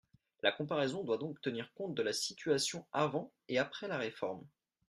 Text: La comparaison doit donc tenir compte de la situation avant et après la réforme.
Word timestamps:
La 0.41 0.51
comparaison 0.51 1.03
doit 1.03 1.19
donc 1.19 1.39
tenir 1.41 1.71
compte 1.75 1.93
de 1.93 2.01
la 2.01 2.11
situation 2.11 2.87
avant 2.91 3.31
et 3.49 3.59
après 3.59 3.87
la 3.87 3.99
réforme. 3.99 4.43